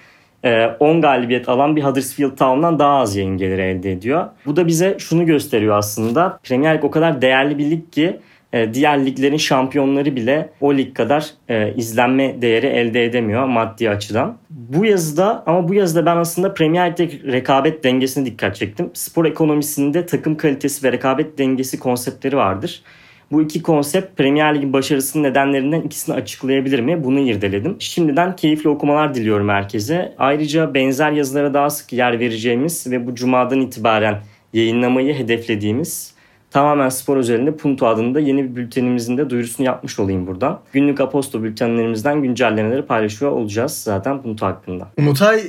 10 0.79 1.01
galibiyet 1.01 1.49
alan 1.49 1.75
bir 1.75 1.83
Huddersfield 1.83 2.37
Town'dan 2.37 2.79
daha 2.79 2.97
az 2.97 3.15
yayın 3.15 3.37
geliri 3.37 3.61
elde 3.61 3.91
ediyor. 3.91 4.27
Bu 4.45 4.55
da 4.55 4.67
bize 4.67 4.95
şunu 4.99 5.25
gösteriyor 5.25 5.77
aslında. 5.77 6.39
Premier 6.43 6.77
Lig 6.77 6.83
o 6.83 6.91
kadar 6.91 7.21
değerli 7.21 7.57
bir 7.57 7.71
lig 7.71 7.91
ki 7.91 8.19
e, 8.53 8.73
diğer 8.73 9.05
liglerin 9.05 9.37
şampiyonları 9.37 10.15
bile 10.15 10.49
o 10.61 10.73
lig 10.73 10.95
kadar 10.95 11.25
e, 11.49 11.73
izlenme 11.75 12.41
değeri 12.41 12.65
elde 12.65 13.05
edemiyor 13.05 13.45
maddi 13.45 13.89
açıdan. 13.89 14.37
Bu 14.49 14.85
yazıda 14.85 15.43
ama 15.45 15.67
bu 15.67 15.73
yazıda 15.73 16.05
ben 16.05 16.17
aslında 16.17 16.53
Premier 16.53 16.91
Lig'deki 16.91 17.31
rekabet 17.31 17.83
dengesine 17.83 18.25
dikkat 18.25 18.55
çektim. 18.55 18.89
Spor 18.93 19.25
ekonomisinde 19.25 20.05
takım 20.05 20.37
kalitesi 20.37 20.87
ve 20.87 20.91
rekabet 20.91 21.37
dengesi 21.37 21.79
konseptleri 21.79 22.37
vardır. 22.37 22.83
Bu 23.31 23.41
iki 23.41 23.61
konsept 23.61 24.17
Premier 24.17 24.55
Lig'in 24.55 24.73
başarısının 24.73 25.23
nedenlerinden 25.23 25.81
ikisini 25.81 26.15
açıklayabilir 26.15 26.79
mi? 26.79 27.03
Bunu 27.03 27.19
irdeledim. 27.19 27.75
Şimdiden 27.79 28.35
keyifli 28.35 28.69
okumalar 28.69 29.15
diliyorum 29.15 29.49
herkese. 29.49 30.15
Ayrıca 30.17 30.73
benzer 30.73 31.11
yazılara 31.11 31.53
daha 31.53 31.69
sık 31.69 31.93
yer 31.93 32.19
vereceğimiz 32.19 32.91
ve 32.91 33.07
bu 33.07 33.15
cumadan 33.15 33.61
itibaren 33.61 34.21
yayınlamayı 34.53 35.13
hedeflediğimiz 35.13 36.13
tamamen 36.51 36.89
spor 36.89 37.17
üzerinde 37.17 37.55
Punto 37.55 37.87
adında 37.87 38.19
yeni 38.19 38.43
bir 38.43 38.55
bültenimizin 38.55 39.17
de 39.17 39.29
duyurusunu 39.29 39.65
yapmış 39.65 39.99
olayım 39.99 40.27
buradan. 40.27 40.59
Günlük 40.73 41.01
Aposto 41.01 41.43
bültenlerimizden 41.43 42.21
güncellemeleri 42.21 42.85
paylaşıyor 42.85 43.31
olacağız 43.31 43.71
zaten 43.71 44.21
Punto 44.21 44.45
hakkında. 44.45 44.87
Umutay 44.97 45.41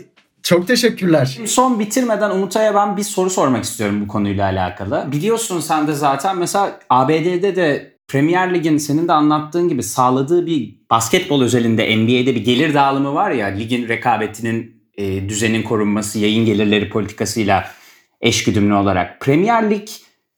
çok 0.42 0.66
teşekkürler. 0.66 1.38
Son 1.46 1.78
bitirmeden 1.78 2.30
Umutay'a 2.30 2.75
ben 2.75 2.96
bir 2.96 3.02
soru 3.02 3.30
sormak 3.30 3.64
istiyorum 3.64 4.00
bu 4.00 4.08
konuyla 4.08 4.44
alakalı. 4.44 5.08
Biliyorsun 5.12 5.61
sen 5.61 5.87
de 5.87 5.92
zaten 5.92 6.38
mesela 6.38 6.78
ABD'de 6.90 7.56
de 7.56 7.92
Premier 8.08 8.54
Lig'in 8.54 8.76
senin 8.76 9.08
de 9.08 9.12
anlattığın 9.12 9.68
gibi 9.68 9.82
sağladığı 9.82 10.46
bir 10.46 10.80
basketbol 10.90 11.42
özelinde 11.42 11.96
NBA'de 11.96 12.34
bir 12.34 12.44
gelir 12.44 12.75
dağılımı 12.75 13.14
var 13.14 13.30
ya 13.30 13.46
ligin 13.46 13.88
rekabetinin 13.88 14.82
e, 14.96 15.28
düzenin 15.28 15.62
korunması, 15.62 16.18
yayın 16.18 16.46
gelirleri 16.46 16.90
politikasıyla 16.90 17.64
eşgüdümlü 18.20 18.75
olarak. 18.75 19.20
Premier 19.20 19.70
Lig 19.70 19.88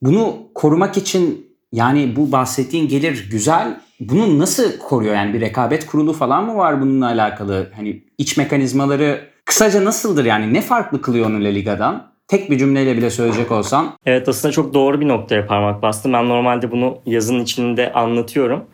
bunu 0.01 0.37
korumak 0.55 0.97
için 0.97 1.47
yani 1.71 2.15
bu 2.15 2.31
bahsettiğin 2.31 2.87
gelir 2.87 3.27
güzel. 3.31 3.79
Bunu 3.99 4.39
nasıl 4.39 4.77
koruyor? 4.77 5.15
Yani 5.15 5.33
bir 5.33 5.41
rekabet 5.41 5.85
kurulu 5.85 6.13
falan 6.13 6.45
mı 6.45 6.55
var 6.55 6.81
bununla 6.81 7.05
alakalı? 7.05 7.71
Hani 7.75 8.03
iç 8.17 8.37
mekanizmaları 8.37 9.34
kısaca 9.45 9.85
nasıldır 9.85 10.25
yani? 10.25 10.53
Ne 10.53 10.61
farklı 10.61 11.01
kılıyor 11.01 11.25
onu 11.25 11.43
La 11.43 11.47
Liga'dan? 11.47 12.07
Tek 12.27 12.51
bir 12.51 12.57
cümleyle 12.57 12.97
bile 12.97 13.09
söyleyecek 13.09 13.51
olsan. 13.51 13.93
Evet 14.05 14.29
aslında 14.29 14.51
çok 14.51 14.73
doğru 14.73 15.01
bir 15.01 15.07
noktaya 15.07 15.47
parmak 15.47 15.81
bastım. 15.81 16.13
Ben 16.13 16.29
normalde 16.29 16.71
bunu 16.71 16.97
yazın 17.05 17.39
içinde 17.39 17.93
anlatıyorum. 17.93 18.65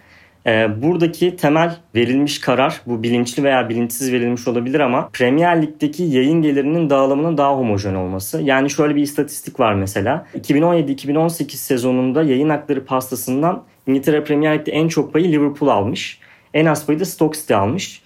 Ee, 0.47 0.81
buradaki 0.81 1.35
temel 1.35 1.75
verilmiş 1.95 2.39
karar 2.39 2.81
bu 2.85 3.03
bilinçli 3.03 3.43
veya 3.43 3.69
bilinçsiz 3.69 4.11
verilmiş 4.11 4.47
olabilir 4.47 4.79
ama 4.79 5.09
Premier 5.13 5.61
Lig'deki 5.61 6.03
yayın 6.03 6.41
gelirinin 6.41 6.89
dağılımının 6.89 7.37
daha 7.37 7.55
homojen 7.55 7.95
olması. 7.95 8.41
Yani 8.41 8.69
şöyle 8.69 8.95
bir 8.95 9.01
istatistik 9.01 9.59
var 9.59 9.73
mesela. 9.73 10.27
2017-2018 10.37 11.51
sezonunda 11.55 12.23
yayın 12.23 12.49
hakları 12.49 12.85
pastasından 12.85 13.63
İngiltere 13.87 14.23
Premier 14.23 14.59
Lig'de 14.59 14.71
en 14.71 14.87
çok 14.87 15.13
payı 15.13 15.31
Liverpool 15.31 15.69
almış. 15.69 16.19
En 16.53 16.65
az 16.65 16.85
payı 16.85 16.99
da 16.99 17.05
Stoke 17.05 17.39
City 17.39 17.53
almış. 17.53 18.01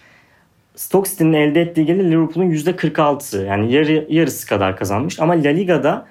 Stoke 0.76 1.10
City'nin 1.10 1.34
elde 1.34 1.62
ettiği 1.62 1.86
gelir 1.86 2.04
Liverpool'un 2.04 2.50
%46'sı 2.50 3.42
yani 3.42 3.74
yarı, 3.74 4.06
yarısı 4.10 4.48
kadar 4.48 4.78
kazanmış. 4.78 5.20
Ama 5.20 5.34
La 5.34 5.50
Liga'da 5.50 6.06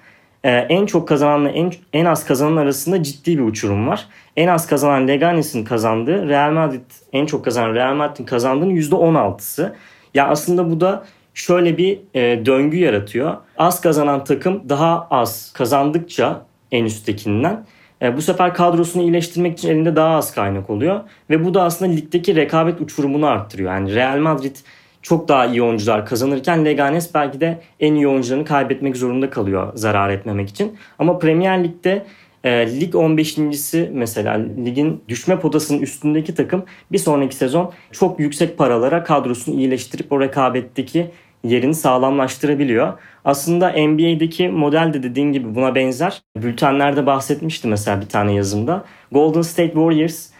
e, 0.44 0.50
en 0.50 0.86
çok 0.86 1.08
kazananla 1.08 1.48
en, 1.48 1.72
en 1.92 2.04
az 2.04 2.26
kazanan 2.26 2.56
arasında 2.56 3.02
ciddi 3.02 3.38
bir 3.38 3.42
uçurum 3.42 3.88
var. 3.88 4.06
En 4.36 4.48
az 4.48 4.66
kazanan 4.66 5.08
Leganes'in 5.08 5.64
kazandığı 5.64 6.28
Real 6.28 6.52
Madrid 6.52 6.90
en 7.12 7.26
çok 7.26 7.44
kazanan 7.44 7.74
Real 7.74 7.94
Madrid'in 7.94 8.24
kazandığının 8.24 8.76
%16'sı. 8.76 9.74
Ya 10.14 10.28
aslında 10.28 10.70
bu 10.70 10.80
da 10.80 11.04
şöyle 11.34 11.78
bir 11.78 11.98
e, 12.14 12.46
döngü 12.46 12.76
yaratıyor. 12.76 13.36
Az 13.58 13.80
kazanan 13.80 14.24
takım 14.24 14.68
daha 14.68 15.06
az 15.10 15.52
kazandıkça 15.52 16.46
en 16.72 16.84
üsttekinden 16.84 17.64
e, 18.04 18.16
bu 18.16 18.22
sefer 18.22 18.54
kadrosunu 18.54 19.02
iyileştirmek 19.02 19.58
için 19.58 19.68
elinde 19.68 19.96
daha 19.96 20.16
az 20.16 20.34
kaynak 20.34 20.70
oluyor. 20.70 21.00
Ve 21.30 21.44
bu 21.44 21.54
da 21.54 21.62
aslında 21.62 21.92
ligdeki 21.92 22.36
rekabet 22.36 22.80
uçurumunu 22.80 23.26
arttırıyor. 23.26 23.72
Yani 23.72 23.94
Real 23.94 24.18
Madrid 24.18 24.56
çok 25.02 25.28
daha 25.28 25.46
iyi 25.46 25.62
oyuncular 25.62 26.06
kazanırken 26.06 26.64
Leganes 26.64 27.14
belki 27.14 27.40
de 27.40 27.60
en 27.80 27.94
iyi 27.94 28.08
oyuncularını 28.08 28.44
kaybetmek 28.44 28.96
zorunda 28.96 29.30
kalıyor 29.30 29.72
zarar 29.74 30.10
etmemek 30.10 30.48
için. 30.48 30.76
Ama 30.98 31.18
Premier 31.18 31.64
Lig'de 31.64 32.06
e, 32.44 32.80
lig 32.80 32.94
15.si 32.94 33.90
mesela 33.92 34.32
ligin 34.64 35.02
düşme 35.08 35.40
potasının 35.40 35.82
üstündeki 35.82 36.34
takım 36.34 36.64
bir 36.92 36.98
sonraki 36.98 37.36
sezon 37.36 37.72
çok 37.92 38.20
yüksek 38.20 38.58
paralara 38.58 39.04
kadrosunu 39.04 39.54
iyileştirip 39.54 40.12
o 40.12 40.20
rekabetteki 40.20 41.10
yerini 41.44 41.74
sağlamlaştırabiliyor. 41.74 42.92
Aslında 43.24 43.70
NBA'deki 43.70 44.48
model 44.48 44.94
de 44.94 45.02
dediğin 45.02 45.32
gibi 45.32 45.54
buna 45.54 45.74
benzer. 45.74 46.22
Bültenlerde 46.36 47.06
bahsetmişti 47.06 47.68
mesela 47.68 48.00
bir 48.00 48.08
tane 48.08 48.34
yazımda. 48.34 48.84
Golden 49.12 49.42
State 49.42 49.72
Warriors 49.72 50.30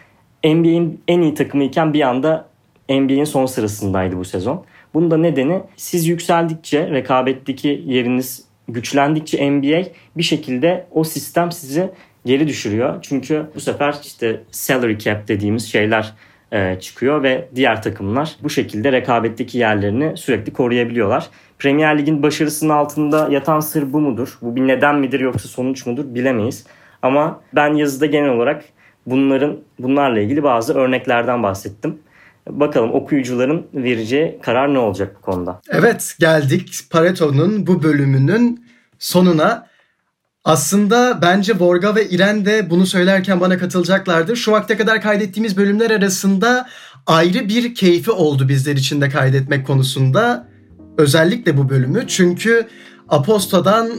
NBA'in 0.44 1.00
en 1.08 1.20
iyi 1.20 1.34
takımı 1.34 1.64
iken 1.64 1.92
bir 1.94 2.00
anda 2.00 2.48
NBA'in 2.88 3.24
son 3.24 3.46
sırasındaydı 3.46 4.16
bu 4.16 4.24
sezon. 4.24 4.64
Bunun 4.94 5.10
da 5.10 5.16
nedeni 5.16 5.60
siz 5.76 6.06
yükseldikçe 6.06 6.90
rekabetteki 6.90 7.82
yeriniz 7.86 8.44
güçlendikçe 8.68 9.50
NBA 9.50 9.82
bir 10.16 10.22
şekilde 10.22 10.86
o 10.90 11.04
sistem 11.04 11.52
sizi 11.52 11.90
geri 12.26 12.48
düşürüyor. 12.48 12.98
Çünkü 13.02 13.46
bu 13.54 13.60
sefer 13.60 13.94
işte 14.02 14.40
salary 14.50 14.98
cap 14.98 15.28
dediğimiz 15.28 15.72
şeyler 15.72 16.12
e, 16.54 16.80
çıkıyor 16.80 17.22
ve 17.22 17.48
diğer 17.54 17.82
takımlar 17.82 18.36
bu 18.42 18.50
şekilde 18.50 18.92
rekabetteki 18.92 19.58
yerlerini 19.58 20.16
sürekli 20.16 20.52
koruyabiliyorlar. 20.52 21.26
Premier 21.58 21.98
Lig'in 21.98 22.22
başarısının 22.22 22.70
altında 22.70 23.28
yatan 23.30 23.60
sır 23.60 23.92
bu 23.92 24.00
mudur? 24.00 24.38
Bu 24.42 24.56
bir 24.56 24.66
neden 24.66 24.98
midir 24.98 25.20
yoksa 25.20 25.48
sonuç 25.48 25.86
mudur 25.86 26.14
bilemeyiz. 26.14 26.66
Ama 27.02 27.40
ben 27.54 27.74
yazıda 27.74 28.06
genel 28.06 28.30
olarak 28.30 28.64
bunların 29.06 29.56
bunlarla 29.78 30.20
ilgili 30.20 30.42
bazı 30.42 30.74
örneklerden 30.74 31.42
bahsettim. 31.42 31.98
Bakalım 32.48 32.92
okuyucuların 32.92 33.66
vereceği 33.74 34.38
karar 34.42 34.74
ne 34.74 34.78
olacak 34.78 35.16
bu 35.18 35.20
konuda? 35.20 35.60
Evet 35.70 36.16
geldik 36.20 36.80
Pareto'nun 36.90 37.66
bu 37.66 37.82
bölümünün 37.82 38.66
sonuna. 38.98 39.66
Aslında 40.44 41.18
bence 41.22 41.52
Vorga 41.58 41.94
ve 41.94 42.08
İren 42.08 42.44
de 42.44 42.70
bunu 42.70 42.86
söylerken 42.86 43.40
bana 43.40 43.58
katılacaklardır. 43.58 44.36
Şu 44.36 44.52
vakte 44.52 44.76
kadar 44.76 45.02
kaydettiğimiz 45.02 45.56
bölümler 45.56 45.90
arasında 45.90 46.68
ayrı 47.06 47.48
bir 47.48 47.74
keyfi 47.74 48.10
oldu 48.10 48.48
bizler 48.48 48.76
için 48.76 49.00
de 49.00 49.08
kaydetmek 49.08 49.66
konusunda. 49.66 50.48
Özellikle 50.98 51.56
bu 51.56 51.68
bölümü. 51.68 52.04
Çünkü 52.08 52.66
Aposto'dan 53.08 53.90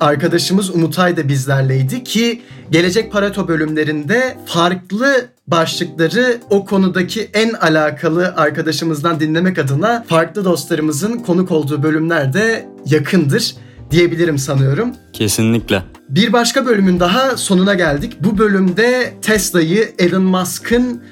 arkadaşımız 0.00 0.70
Umutay 0.70 1.16
da 1.16 1.28
bizlerleydi 1.28 2.04
ki 2.04 2.42
gelecek 2.70 3.12
Pareto 3.12 3.48
bölümlerinde 3.48 4.36
farklı 4.46 5.26
başlıkları 5.46 6.40
o 6.50 6.64
konudaki 6.64 7.30
en 7.34 7.52
alakalı 7.52 8.34
arkadaşımızdan 8.36 9.20
dinlemek 9.20 9.58
adına 9.58 10.04
farklı 10.08 10.44
dostlarımızın 10.44 11.18
konuk 11.18 11.50
olduğu 11.50 11.82
bölümler 11.82 12.32
de 12.32 12.68
yakındır 12.86 13.54
diyebilirim 13.92 14.38
sanıyorum. 14.38 14.92
Kesinlikle. 15.12 15.82
Bir 16.08 16.32
başka 16.32 16.66
bölümün 16.66 17.00
daha 17.00 17.36
sonuna 17.36 17.74
geldik. 17.74 18.16
Bu 18.20 18.38
bölümde 18.38 19.12
Tesla'yı 19.22 19.92
Elon 19.98 20.22
Musk'ın 20.22 21.02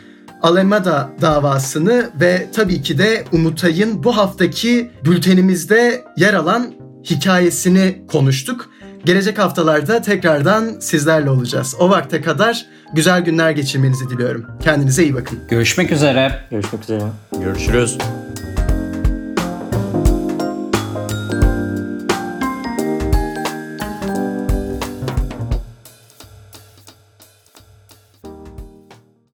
Alameda 0.43 1.11
davasını 1.21 2.11
ve 2.21 2.47
tabii 2.55 2.83
ki 2.83 2.99
de 2.99 3.25
Umutay'ın 3.33 4.05
bu 4.05 4.17
haftaki 4.17 4.91
bültenimizde 5.05 6.05
yer 6.17 6.35
alan 6.35 6.73
hikayesini 7.05 8.03
konuştuk. 8.09 8.71
Gelecek 9.05 9.39
haftalarda 9.39 10.03
tekrardan 10.03 10.81
sizlerle 10.81 11.31
olacağız. 11.31 11.75
O 11.79 11.91
vakte 11.91 12.21
kadar 12.21 12.67
güzel 12.95 13.21
günler 13.21 13.51
geçirmenizi 13.51 14.11
diliyorum. 14.11 14.47
Kendinize 14.63 15.03
iyi 15.03 15.15
bakın. 15.15 15.39
Görüşmek 15.49 15.93
üzere. 15.93 16.45
Görüşmek 16.51 16.83
üzere. 16.83 17.03
Görüşürüz. 17.41 17.99